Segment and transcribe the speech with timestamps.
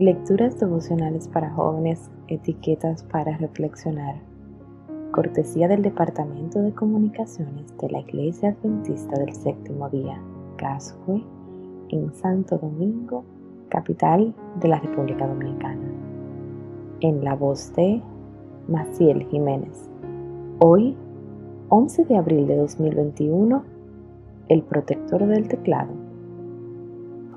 [0.00, 4.14] Lecturas devocionales para jóvenes, etiquetas para reflexionar.
[5.10, 10.22] Cortesía del Departamento de Comunicaciones de la Iglesia Adventista del Séptimo Día,
[10.54, 11.24] Casue,
[11.88, 13.24] en Santo Domingo,
[13.70, 15.90] capital de la República Dominicana.
[17.00, 18.00] En la voz de
[18.68, 19.90] Maciel Jiménez.
[20.60, 20.96] Hoy,
[21.70, 23.64] 11 de abril de 2021,
[24.48, 26.07] el protector del teclado.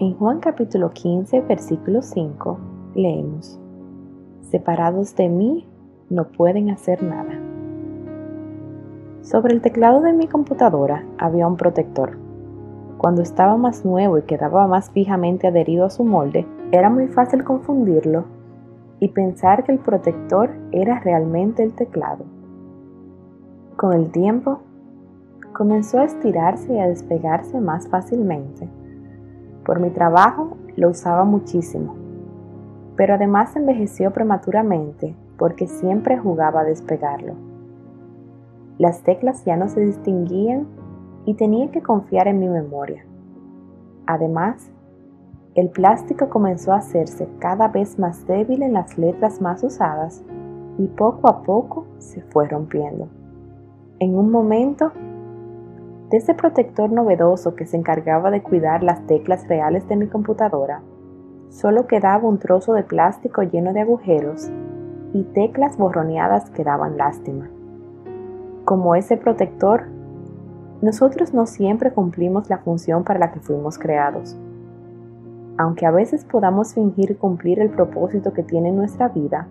[0.00, 2.58] En Juan capítulo 15, versículo 5,
[2.94, 3.58] leemos,
[4.42, 5.66] Separados de mí
[6.08, 7.32] no pueden hacer nada.
[9.22, 12.16] Sobre el teclado de mi computadora había un protector.
[12.96, 17.42] Cuando estaba más nuevo y quedaba más fijamente adherido a su molde, era muy fácil
[17.42, 18.24] confundirlo
[19.00, 22.24] y pensar que el protector era realmente el teclado.
[23.76, 24.60] Con el tiempo,
[25.52, 28.68] comenzó a estirarse y a despegarse más fácilmente
[29.68, 31.94] por mi trabajo lo usaba muchísimo,
[32.96, 37.34] pero además envejeció prematuramente porque siempre jugaba a despegarlo.
[38.78, 40.66] Las teclas ya no se distinguían
[41.26, 43.04] y tenía que confiar en mi memoria.
[44.06, 44.70] Además,
[45.54, 50.24] el plástico comenzó a hacerse cada vez más débil en las letras más usadas
[50.78, 53.06] y poco a poco se fue rompiendo.
[53.98, 54.92] En un momento
[56.10, 60.80] de ese protector novedoso que se encargaba de cuidar las teclas reales de mi computadora,
[61.50, 64.50] solo quedaba un trozo de plástico lleno de agujeros
[65.12, 67.50] y teclas borroneadas que daban lástima.
[68.64, 69.84] Como ese protector,
[70.80, 74.38] nosotros no siempre cumplimos la función para la que fuimos creados.
[75.58, 79.48] Aunque a veces podamos fingir cumplir el propósito que tiene nuestra vida,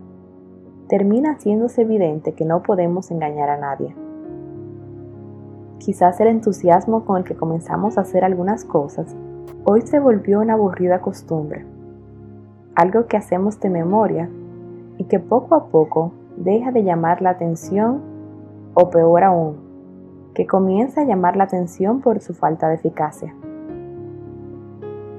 [0.88, 3.94] termina haciéndose evidente que no podemos engañar a nadie.
[5.78, 9.14] Quizás el entusiasmo con el que comenzamos a hacer algunas cosas
[9.64, 11.66] hoy se volvió una aburrida costumbre,
[12.74, 14.30] algo que hacemos de memoria
[14.96, 18.00] y que poco a poco deja de llamar la atención
[18.72, 19.56] o peor aún,
[20.34, 23.34] que comienza a llamar la atención por su falta de eficacia.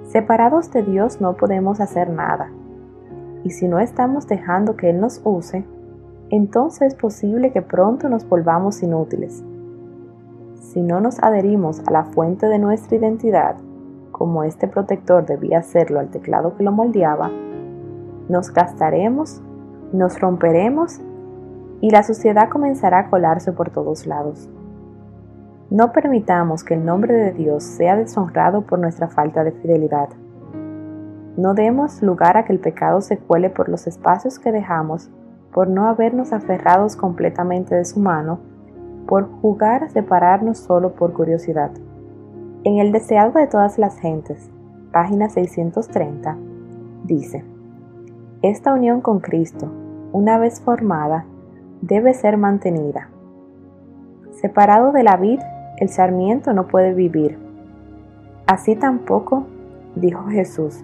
[0.06, 2.50] Separados de Dios no podemos hacer nada,
[3.44, 5.64] y si no estamos dejando que Él nos use,
[6.32, 9.44] entonces es posible que pronto nos volvamos inútiles
[10.70, 13.56] si no nos adherimos a la fuente de nuestra identidad,
[14.12, 17.32] como este protector debía hacerlo al teclado que lo moldeaba,
[18.30, 19.42] nos gastaremos,
[19.94, 21.02] nos romperemos
[21.82, 24.48] y la suciedad comenzará a colarse por todos lados.
[25.72, 30.10] No permitamos que el nombre de Dios sea deshonrado por nuestra falta de fidelidad.
[31.36, 35.10] No demos lugar a que el pecado se cuele por los espacios que dejamos
[35.52, 38.40] por no habernos aferrados completamente de su mano
[39.10, 41.72] por jugar a separarnos solo por curiosidad.
[42.64, 44.52] En el deseado de todas las gentes,
[44.92, 46.38] página 630,
[47.06, 47.44] dice,
[48.44, 49.68] Esta unión con Cristo,
[50.12, 51.26] una vez formada,
[51.82, 53.10] debe ser mantenida.
[54.30, 55.40] Separado de la vid,
[55.78, 57.40] el sarmiento no puede vivir.
[58.46, 59.48] Así tampoco,
[59.96, 60.84] dijo Jesús,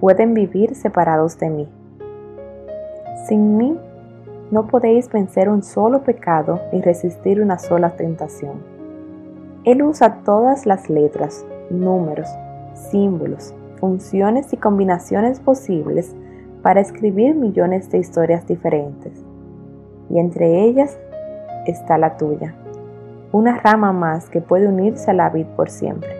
[0.00, 1.68] pueden vivir separados de mí.
[3.26, 3.78] Sin mí
[4.50, 8.54] no podéis vencer un solo pecado ni resistir una sola tentación.
[9.64, 12.28] Él usa todas las letras, números,
[12.74, 16.14] símbolos, funciones y combinaciones posibles
[16.62, 19.12] para escribir millones de historias diferentes.
[20.08, 20.98] Y entre ellas
[21.66, 22.54] está la tuya,
[23.32, 26.19] una rama más que puede unirse a la vid por siempre.